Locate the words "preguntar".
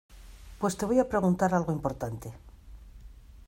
1.07-1.53